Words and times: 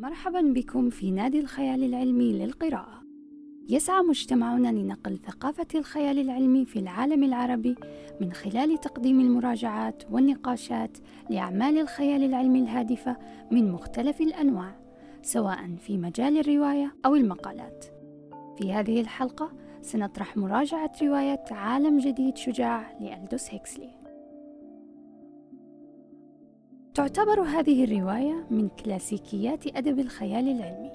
مرحبا 0.00 0.40
بكم 0.40 0.90
في 0.90 1.10
نادي 1.10 1.40
الخيال 1.40 1.84
العلمي 1.84 2.32
للقراءة. 2.32 3.02
يسعى 3.68 4.02
مجتمعنا 4.02 4.68
لنقل 4.68 5.18
ثقافة 5.18 5.66
الخيال 5.74 6.18
العلمي 6.18 6.64
في 6.64 6.78
العالم 6.78 7.24
العربي 7.24 7.74
من 8.20 8.32
خلال 8.32 8.80
تقديم 8.80 9.20
المراجعات 9.20 10.02
والنقاشات 10.10 10.98
لأعمال 11.30 11.78
الخيال 11.78 12.24
العلمي 12.24 12.58
الهادفة 12.58 13.16
من 13.50 13.72
مختلف 13.72 14.20
الأنواع، 14.20 14.80
سواء 15.22 15.76
في 15.76 15.98
مجال 15.98 16.38
الرواية 16.38 16.94
أو 17.06 17.14
المقالات. 17.14 17.84
في 18.58 18.72
هذه 18.72 19.00
الحلقة 19.00 19.52
سنطرح 19.82 20.36
مراجعة 20.36 20.92
رواية 21.02 21.44
عالم 21.50 21.98
جديد 21.98 22.36
شجاع 22.36 22.98
لألدوس 23.00 23.50
هيكسلي. 23.50 23.97
تعتبر 26.98 27.42
هذه 27.42 27.84
الرواية 27.84 28.44
من 28.50 28.68
كلاسيكيات 28.68 29.76
أدب 29.76 29.98
الخيال 29.98 30.48
العلمي 30.48 30.90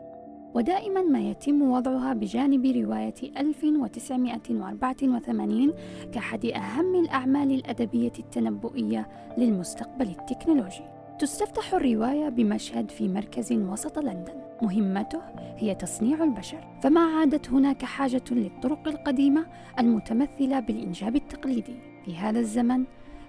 ودائما 0.54 1.02
ما 1.02 1.20
يتم 1.20 1.62
وضعها 1.62 2.14
بجانب 2.14 2.66
رواية 2.66 3.14
1984 3.38 5.74
كأحد 6.14 6.46
أهم 6.46 6.96
الأعمال 6.96 7.52
الأدبية 7.52 8.12
التنبؤية 8.20 9.08
للمستقبل 9.38 10.08
التكنولوجي. 10.08 10.84
تستفتح 11.20 11.74
الرواية 11.74 12.30
بمشهد 12.30 12.92
في 12.92 13.08
مركز 13.08 13.54
وسط 13.54 14.00
لندن. 14.00 14.42
مهمته 14.62 15.22
هي 15.58 15.76
تصنيع 15.76 16.24
البشر. 16.24 16.68
فما 16.82 17.02
عادت 17.02 17.50
هناك 17.50 17.86
حاجة 17.86 18.24
للطرق 18.32 18.88
القديمة 18.88 19.46
المتمثلة 19.80 20.60
بالإنجاب 20.60 21.16
التقليدي؟ 21.16 21.76
في 22.06 22.16
هذا 22.16 22.40
الزمن 22.40 22.86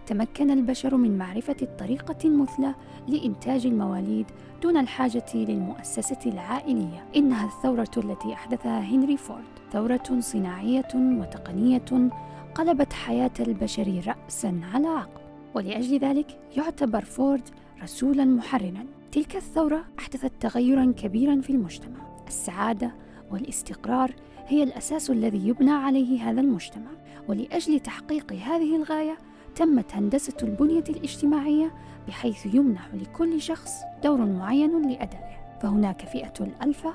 تمكن 0.07 0.51
البشر 0.51 0.97
من 0.97 1.19
معرفة 1.19 1.57
الطريقة 1.63 2.17
المثلى 2.25 2.75
لإنتاج 3.09 3.67
المواليد 3.67 4.27
دون 4.63 4.77
الحاجة 4.77 5.25
للمؤسسة 5.35 6.19
العائلية. 6.27 7.05
إنها 7.17 7.47
الثورة 7.47 7.91
التي 7.97 8.33
أحدثها 8.33 8.81
هنري 8.81 9.17
فورد، 9.17 9.45
ثورة 9.73 10.21
صناعية 10.21 10.89
وتقنية 10.95 12.11
قلبت 12.55 12.93
حياة 12.93 13.31
البشر 13.41 14.03
رأسا 14.07 14.61
على 14.75 14.89
عقب، 14.89 15.21
ولأجل 15.55 15.99
ذلك 15.99 16.39
يعتبر 16.57 17.05
فورد 17.05 17.49
رسولا 17.83 18.25
محررا. 18.25 18.87
تلك 19.13 19.37
الثورة 19.37 19.85
أحدثت 19.99 20.33
تغيرا 20.41 20.93
كبيرا 20.97 21.41
في 21.41 21.51
المجتمع. 21.51 22.25
السعادة 22.27 22.95
والاستقرار 23.31 24.15
هي 24.47 24.63
الأساس 24.63 25.11
الذي 25.11 25.49
يبنى 25.49 25.71
عليه 25.71 26.31
هذا 26.31 26.41
المجتمع، 26.41 26.91
ولأجل 27.29 27.81
تحقيق 27.81 28.33
هذه 28.33 28.77
الغاية 28.77 29.19
تمت 29.57 29.95
هندسة 29.95 30.37
البنية 30.43 30.85
الاجتماعية 30.89 31.73
بحيث 32.09 32.55
يمنح 32.55 32.95
لكل 32.95 33.41
شخص 33.41 33.73
دور 34.05 34.25
معين 34.27 34.83
لأدائه. 34.83 35.59
فهناك 35.61 36.03
فئة 36.03 36.33
الألفا 36.41 36.95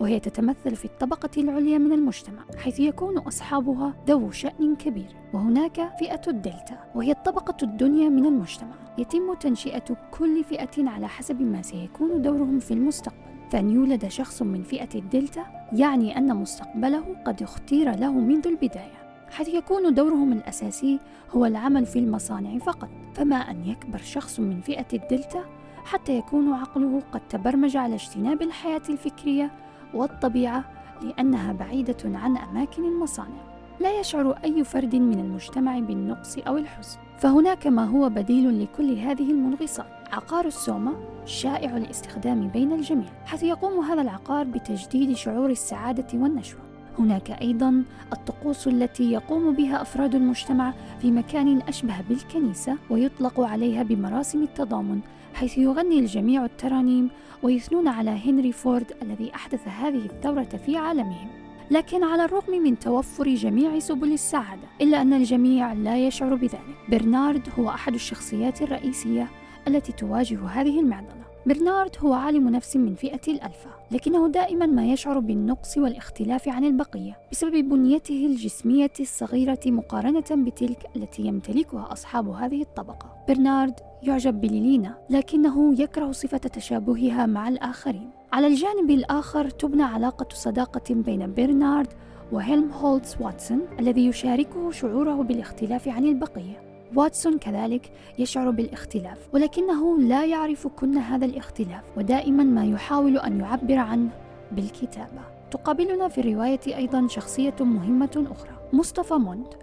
وهي 0.00 0.20
تتمثل 0.20 0.76
في 0.76 0.84
الطبقة 0.84 1.30
العليا 1.36 1.78
من 1.78 1.92
المجتمع 1.92 2.42
حيث 2.58 2.80
يكون 2.80 3.18
أصحابها 3.18 3.94
ذو 4.08 4.30
شأن 4.30 4.76
كبير. 4.76 5.16
وهناك 5.32 5.90
فئة 5.98 6.20
الدلتا 6.28 6.78
وهي 6.94 7.12
الطبقة 7.12 7.56
الدنيا 7.62 8.08
من 8.08 8.26
المجتمع. 8.26 8.74
يتم 8.98 9.34
تنشئة 9.34 9.96
كل 10.10 10.44
فئة 10.44 10.88
على 10.88 11.08
حسب 11.08 11.42
ما 11.42 11.62
سيكون 11.62 12.22
دورهم 12.22 12.58
في 12.58 12.74
المستقبل. 12.74 13.28
فأن 13.50 13.70
يولد 13.70 14.08
شخص 14.08 14.42
من 14.42 14.62
فئة 14.62 14.98
الدلتا 14.98 15.46
يعني 15.72 16.18
أن 16.18 16.36
مستقبله 16.36 17.04
قد 17.26 17.42
اختير 17.42 17.96
له 17.96 18.12
منذ 18.12 18.46
البداية. 18.46 18.97
حيث 19.30 19.48
يكون 19.48 19.94
دورهم 19.94 20.32
الأساسي 20.32 21.00
هو 21.30 21.44
العمل 21.46 21.86
في 21.86 21.98
المصانع 21.98 22.58
فقط 22.58 22.88
فما 23.14 23.36
أن 23.36 23.66
يكبر 23.66 23.98
شخص 23.98 24.40
من 24.40 24.60
فئة 24.60 24.86
الدلتا 24.92 25.44
حتى 25.84 26.18
يكون 26.18 26.52
عقله 26.52 27.02
قد 27.12 27.20
تبرمج 27.28 27.76
على 27.76 27.94
اجتناب 27.94 28.42
الحياة 28.42 28.82
الفكرية 28.88 29.50
والطبيعة 29.94 30.64
لأنها 31.02 31.52
بعيدة 31.52 31.96
عن 32.04 32.36
أماكن 32.36 32.84
المصانع. 32.84 33.48
لا 33.80 34.00
يشعر 34.00 34.32
أي 34.44 34.64
فرد 34.64 34.94
من 34.96 35.18
المجتمع 35.18 35.78
بالنقص 35.78 36.38
أو 36.38 36.56
الحزن. 36.56 36.98
فهناك 37.18 37.66
ما 37.66 37.84
هو 37.84 38.08
بديل 38.08 38.62
لكل 38.62 38.98
هذه 38.98 39.30
المنغصات. 39.30 39.86
عقار 40.12 40.46
السوما 40.46 40.94
شائع 41.24 41.76
الاستخدام 41.76 42.48
بين 42.48 42.72
الجميع 42.72 43.08
حيث 43.26 43.42
يقوم 43.42 43.84
هذا 43.84 44.02
العقار 44.02 44.44
بتجديد 44.44 45.16
شعور 45.16 45.50
السعادة 45.50 46.18
والنشوة. 46.18 46.67
هناك 46.98 47.30
أيضا 47.30 47.84
الطقوس 48.12 48.68
التي 48.68 49.12
يقوم 49.12 49.54
بها 49.54 49.82
أفراد 49.82 50.14
المجتمع 50.14 50.74
في 51.00 51.10
مكان 51.10 51.60
أشبه 51.60 52.00
بالكنيسة 52.08 52.76
ويطلق 52.90 53.40
عليها 53.40 53.82
بمراسم 53.82 54.42
التضامن 54.42 55.00
حيث 55.34 55.58
يغني 55.58 55.98
الجميع 55.98 56.44
الترانيم 56.44 57.10
ويثنون 57.42 57.88
على 57.88 58.10
هنري 58.10 58.52
فورد 58.52 58.92
الذي 59.02 59.34
أحدث 59.34 59.68
هذه 59.68 60.06
الثورة 60.06 60.60
في 60.66 60.76
عالمهم. 60.76 61.28
لكن 61.70 62.04
على 62.04 62.24
الرغم 62.24 62.62
من 62.62 62.78
توفر 62.78 63.34
جميع 63.34 63.78
سبل 63.78 64.12
السعادة 64.12 64.68
إلا 64.80 65.02
أن 65.02 65.12
الجميع 65.12 65.72
لا 65.72 66.06
يشعر 66.06 66.34
بذلك 66.34 66.76
برنارد 66.88 67.48
هو 67.58 67.68
أحد 67.68 67.94
الشخصيات 67.94 68.62
الرئيسية 68.62 69.28
التي 69.68 69.92
تواجه 69.92 70.46
هذه 70.46 70.80
المعضلة. 70.80 71.27
برنارد 71.48 71.96
هو 72.00 72.12
عالم 72.12 72.48
نفس 72.48 72.76
من 72.76 72.94
فئة 72.94 73.20
الألفا 73.28 73.70
لكنه 73.90 74.28
دائما 74.28 74.66
ما 74.66 74.86
يشعر 74.86 75.18
بالنقص 75.18 75.78
والاختلاف 75.78 76.48
عن 76.48 76.64
البقية 76.64 77.18
بسبب 77.32 77.68
بنيته 77.68 78.26
الجسمية 78.26 78.92
الصغيرة 79.00 79.60
مقارنة 79.66 80.24
بتلك 80.30 80.86
التي 80.96 81.22
يمتلكها 81.22 81.92
أصحاب 81.92 82.28
هذه 82.28 82.62
الطبقة. 82.62 83.24
برنارد 83.28 83.74
يعجب 84.02 84.40
بليلينا 84.40 84.98
لكنه 85.10 85.80
يكره 85.80 86.12
صفة 86.12 86.38
تشابهها 86.38 87.26
مع 87.26 87.48
الآخرين. 87.48 88.10
على 88.32 88.46
الجانب 88.46 88.90
الآخر 88.90 89.50
تبنى 89.50 89.82
علاقة 89.82 90.26
صداقة 90.34 90.94
بين 90.94 91.34
برنارد 91.34 91.88
وهيلم 92.32 92.70
هولتز 92.72 93.16
واتسون 93.20 93.60
الذي 93.78 94.06
يشاركه 94.06 94.70
شعوره 94.70 95.14
بالاختلاف 95.22 95.88
عن 95.88 96.04
البقية. 96.04 96.67
واتسون 96.94 97.38
كذلك 97.38 97.90
يشعر 98.18 98.50
بالاختلاف 98.50 99.28
ولكنه 99.34 99.98
لا 99.98 100.24
يعرف 100.24 100.66
كنه 100.66 100.96
هذا 100.98 101.24
الاختلاف 101.24 101.84
ودائما 101.96 102.44
ما 102.44 102.64
يحاول 102.64 103.18
أن 103.18 103.40
يعبر 103.40 103.78
عنه 103.78 104.10
بالكتابة. 104.52 105.20
تقابلنا 105.50 106.08
في 106.08 106.20
الرواية 106.20 106.60
أيضا 106.66 107.06
شخصية 107.08 107.54
مهمة 107.60 108.26
أخرى 108.30 108.58
مصطفى 108.72 109.14
موند 109.14 109.54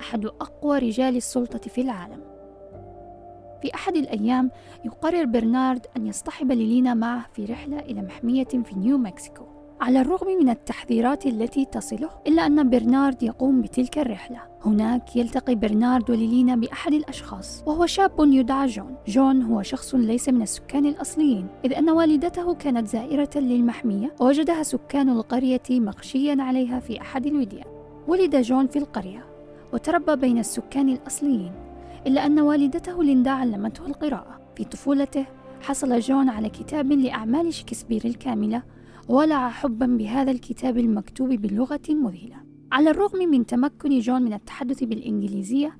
أحد 0.00 0.26
أقوى 0.26 0.78
رجال 0.78 1.16
السلطة 1.16 1.58
في 1.58 1.80
العالم. 1.80 2.20
في 3.62 3.74
أحد 3.74 3.96
الأيام 3.96 4.50
يقرر 4.84 5.24
برنارد 5.24 5.86
أن 5.96 6.06
يصطحب 6.06 6.52
ليلينا 6.52 6.94
معه 6.94 7.26
في 7.32 7.44
رحلة 7.44 7.78
إلى 7.78 8.02
محمية 8.02 8.44
في 8.44 8.74
نيو 8.76 8.98
مكسيكو. 8.98 9.59
على 9.80 10.00
الرغم 10.00 10.26
من 10.26 10.48
التحذيرات 10.48 11.26
التي 11.26 11.64
تصله 11.64 12.10
إلا 12.26 12.46
أن 12.46 12.70
برنارد 12.70 13.22
يقوم 13.22 13.60
بتلك 13.60 13.98
الرحلة. 13.98 14.38
هناك 14.64 15.16
يلتقي 15.16 15.54
برنارد 15.54 16.10
وليلينا 16.10 16.56
بأحد 16.56 16.92
الأشخاص 16.92 17.62
وهو 17.66 17.86
شاب 17.86 18.12
يدعى 18.18 18.66
جون. 18.66 18.96
جون 19.06 19.42
هو 19.42 19.62
شخص 19.62 19.94
ليس 19.94 20.28
من 20.28 20.42
السكان 20.42 20.86
الأصليين 20.86 21.46
إذ 21.64 21.72
أن 21.72 21.90
والدته 21.90 22.54
كانت 22.54 22.88
زائرة 22.88 23.30
للمحمية 23.36 24.14
ووجدها 24.20 24.62
سكان 24.62 25.08
القرية 25.08 25.62
مغشيا 25.70 26.36
عليها 26.40 26.80
في 26.80 27.00
أحد 27.00 27.26
الوديان. 27.26 27.66
ولد 28.08 28.36
جون 28.36 28.66
في 28.66 28.78
القرية 28.78 29.24
وتربى 29.72 30.16
بين 30.16 30.38
السكان 30.38 30.88
الأصليين 30.88 31.52
إلا 32.06 32.26
أن 32.26 32.40
والدته 32.40 33.02
ليندا 33.04 33.30
علمته 33.30 33.86
القراءة. 33.86 34.40
في 34.56 34.64
طفولته 34.64 35.26
حصل 35.60 36.00
جون 36.00 36.28
على 36.28 36.48
كتاب 36.48 36.92
لأعمال 36.92 37.54
شكسبير 37.54 38.04
الكاملة 38.04 38.62
ولع 39.10 39.48
حبا 39.48 39.86
بهذا 39.86 40.30
الكتاب 40.30 40.78
المكتوب 40.78 41.28
بلغة 41.28 41.80
مذهلة. 41.88 42.36
على 42.72 42.90
الرغم 42.90 43.18
من 43.18 43.46
تمكن 43.46 43.98
جون 43.98 44.22
من 44.22 44.32
التحدث 44.32 44.84
بالإنجليزية 44.84 45.76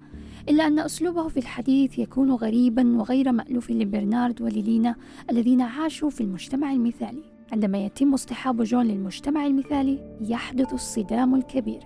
إلا 0.49 0.67
أن 0.67 0.79
أسلوبه 0.79 1.29
في 1.29 1.37
الحديث 1.37 1.99
يكون 1.99 2.33
غريبا 2.33 2.97
وغير 2.97 3.33
مألوف 3.33 3.71
لبرنارد 3.71 4.43
وليلينا 4.43 4.95
الذين 5.31 5.61
عاشوا 5.61 6.11
في 6.11 6.21
المجتمع 6.21 6.73
المثالي. 6.73 7.23
عندما 7.53 7.85
يتم 7.85 8.15
اصطحاب 8.15 8.62
جون 8.62 8.87
للمجتمع 8.87 9.47
المثالي 9.47 10.17
يحدث 10.21 10.73
الصدام 10.73 11.35
الكبير. 11.35 11.83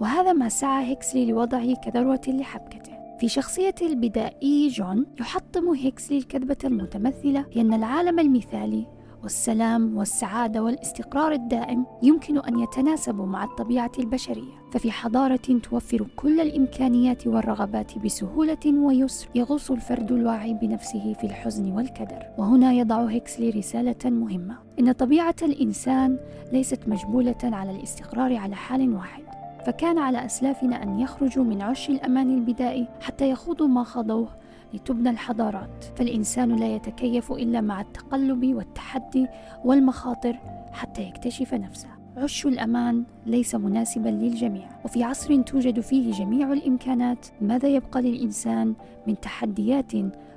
وهذا 0.00 0.32
ما 0.32 0.48
سعى 0.48 0.86
هيكسلي 0.86 1.26
لوضعه 1.26 1.74
كذروة 1.74 2.22
لحبكته. 2.28 2.92
في 3.20 3.28
شخصية 3.28 3.74
البدائي 3.82 4.68
جون 4.68 5.06
يحطم 5.20 5.68
هيكسلي 5.68 6.18
الكذبة 6.18 6.58
المتمثلة 6.64 7.46
هي 7.52 7.60
أن 7.60 7.72
العالم 7.72 8.18
المثالي 8.18 8.97
والسلام 9.22 9.96
والسعادة 9.96 10.62
والاستقرار 10.62 11.32
الدائم 11.32 11.86
يمكن 12.02 12.38
أن 12.38 12.58
يتناسبوا 12.58 13.26
مع 13.26 13.44
الطبيعة 13.44 13.92
البشرية. 13.98 14.52
ففي 14.72 14.90
حضارة 14.90 15.60
توفر 15.62 16.06
كل 16.16 16.40
الإمكانيات 16.40 17.26
والرغبات 17.26 17.98
بسهولة 17.98 18.58
ويسر 18.66 19.28
يغوص 19.34 19.70
الفرد 19.70 20.12
الواعي 20.12 20.54
بنفسه 20.54 21.12
في 21.12 21.24
الحزن 21.24 21.72
والكدر. 21.72 22.22
وهنا 22.38 22.72
يضع 22.72 23.04
هيكسلي 23.04 23.50
رسالة 23.50 24.10
مهمة. 24.10 24.56
إن 24.80 24.92
طبيعة 24.92 25.36
الإنسان 25.42 26.18
ليست 26.52 26.88
مجبولة 26.88 27.36
على 27.44 27.70
الاستقرار 27.70 28.36
على 28.36 28.54
حال 28.56 28.94
واحد 28.94 29.22
فكان 29.66 29.98
على 29.98 30.24
أسلافنا 30.26 30.82
أن 30.82 31.00
يخرجوا 31.00 31.44
من 31.44 31.62
عش 31.62 31.90
الأمان 31.90 32.34
البدائي 32.34 32.88
حتى 33.00 33.30
يخوضوا 33.30 33.66
ما 33.66 33.84
خاضوه 33.84 34.28
لتبنى 34.74 35.10
الحضارات. 35.10 35.84
فالإنسان 35.96 36.56
لا 36.56 36.74
يتكيف 36.74 37.32
إلا 37.32 37.60
مع 37.60 37.80
التقلب 37.80 38.54
والتحدي 38.54 39.26
والمخاطر 39.64 40.38
حتى 40.72 41.02
يكتشف 41.02 41.54
نفسه. 41.54 41.88
عش 42.16 42.46
الأمان 42.46 43.04
ليس 43.26 43.54
مناسبا 43.54 44.08
للجميع. 44.08 44.68
وفي 44.84 45.02
عصر 45.02 45.42
توجد 45.42 45.80
فيه 45.80 46.12
جميع 46.12 46.52
الإمكانات 46.52 47.26
ماذا 47.40 47.68
يبقى 47.68 48.02
للإنسان 48.02 48.74
من 49.06 49.20
تحديات 49.20 49.92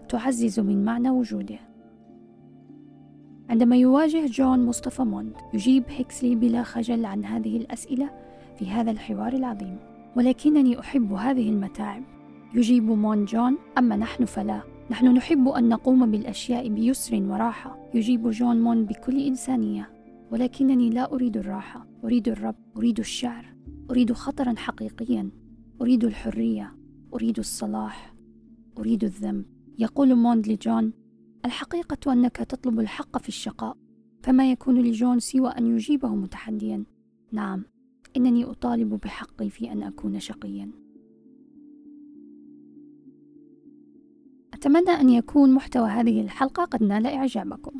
تعزز 0.09 0.59
من 0.59 0.85
معنى 0.85 1.09
وجوده؟ 1.09 1.59
عندما 3.49 3.75
يواجه 3.75 4.25
جون 4.25 4.65
مصطفى 4.65 5.01
موند 5.01 5.33
يجيب 5.53 5.83
هيكسلي 5.87 6.35
بلا 6.35 6.63
خجل 6.63 7.05
عن 7.05 7.25
هذه 7.25 7.57
الأسئلة 7.57 8.09
في 8.59 8.69
هذا 8.69 8.91
الحوار 8.91 9.33
العظيم. 9.33 9.77
ولكنني 10.15 10.79
أحب 10.79 11.13
هذه 11.13 11.49
المتاعب. 11.49 12.03
يجيب 12.53 12.83
موند 12.83 13.25
جون 13.25 13.57
أما 13.77 13.95
نحن 13.95 14.25
فلا. 14.25 14.61
نحن 14.89 15.07
نحب 15.07 15.47
أن 15.47 15.69
نقوم 15.69 16.11
بالأشياء 16.11 16.69
بيسر 16.69 17.23
وراحة. 17.23 17.89
يجيب 17.93 18.29
جون 18.29 18.61
موند 18.61 18.85
بكل 18.85 19.25
إنسانية. 19.25 19.89
ولكنني 20.31 20.89
لا 20.89 21.13
أريد 21.13 21.37
الراحة. 21.37 21.87
أريد 22.03 22.27
الرب. 22.27 22.55
أريد 22.77 22.99
الشعر. 22.99 23.55
أريد 23.91 24.13
خطرا 24.13 24.53
حقيقيا. 24.57 25.29
أريد 25.81 26.03
الحرية. 26.03 26.75
أريد 27.13 27.39
الصلاح. 27.39 28.15
أريد 28.77 29.03
الذنب. 29.03 29.45
يقول 29.79 30.15
موند 30.15 30.47
لجون 30.47 30.93
الحقيقة 31.45 32.13
أنك 32.13 32.37
تطلب 32.37 32.79
الحق 32.79 33.17
في 33.17 33.27
الشقاء. 33.29 33.77
فما 34.23 34.51
يكون 34.51 34.81
لجون 34.81 35.19
سوى 35.19 35.49
أن 35.49 35.75
يجيبه 35.75 36.15
متحديا؟ 36.15 36.83
نعم. 37.31 37.63
إنني 38.17 38.43
أطالب 38.43 38.99
بحقي 39.03 39.49
في 39.49 39.71
أن 39.71 39.83
أكون 39.83 40.19
شقيا. 40.19 40.71
أتمنى 44.61 44.89
أن 44.89 45.09
يكون 45.09 45.53
محتوى 45.53 45.89
هذه 45.89 46.21
الحلقة 46.21 46.65
قد 46.65 46.83
نال 46.83 47.07
إعجابكم. 47.07 47.71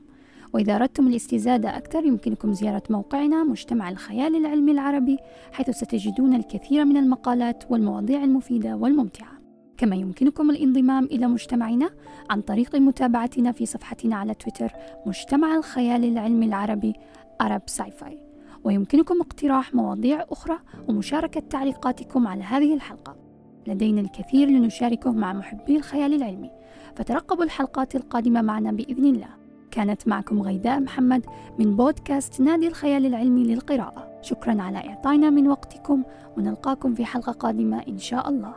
وإذا 0.54 0.76
أردتم 0.76 1.08
الاستزادة 1.08 1.78
أكثر 1.78 2.06
يمكنكم 2.06 2.54
زيارة 2.54 2.84
موقعنا 2.90 3.44
مجتمع 3.44 3.90
الخيال 3.90 4.36
العلمي 4.36 4.72
العربي 4.72 5.18
حيث 5.52 5.70
ستجدون 5.70 6.34
الكثير 6.34 6.86
من 6.86 6.98
المقالات 6.98 7.64
والمواضيع 7.70 8.24
المفيدة 8.24 8.76
والممتعة. 8.76 9.32
كما 9.78 9.96
يمكنكم 9.96 10.50
الانضمام 10.50 11.06
إلى 11.06 11.28
مجتمعنا 11.28 11.90
عن 12.30 12.42
طريق 12.42 12.76
متابعتنا 12.76 13.52
في 13.52 13.66
صفحتنا 13.66 14.16
على 14.16 14.34
تويتر 14.34 14.72
مجتمع 15.06 15.56
الخيال 15.56 16.06
العلمي 16.06 16.46
العربي 16.46 16.94
أرب 17.42 17.62
سايفاي. 17.66 18.20
ويمكنكم 18.64 19.22
اقتراح 19.22 19.76
مواضيع 19.76 20.26
أخرى 20.30 20.60
ومشاركة 20.88 21.40
تعليقاتكم 21.40 22.28
على 22.28 22.44
هذه 22.44 22.74
الحلقة. 22.74 23.31
لدينا 23.68 24.02
الكثير 24.02 24.48
لنشاركه 24.48 25.12
مع 25.12 25.34
محبي 25.34 25.78
الخيال 25.78 26.14
العلمي. 26.14 26.52
فترقبوا 26.96 27.44
الحلقات 27.44 27.96
القادمة 27.96 28.42
معنا 28.42 28.72
بإذن 28.72 29.06
الله. 29.06 29.30
كانت 29.72 30.08
معكم 30.08 30.42
غيداء 30.42 30.80
محمد 30.80 31.26
من 31.60 31.76
بودكاست 31.76 32.42
نادي 32.42 32.68
الخيال 32.68 33.06
العلمي 33.06 33.44
للقراءة. 33.44 34.20
شكرا 34.22 34.62
على 34.62 34.78
إعطائنا 34.78 35.30
من 35.30 35.48
وقتكم. 35.48 36.04
ونلقاكم 36.38 36.94
في 36.96 37.06
حلقة 37.06 37.32
قادمة 37.32 37.84
إن 37.88 37.98
شاء 37.98 38.30
الله. 38.30 38.54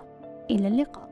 إلى 0.50 0.68
اللقاء. 0.68 1.03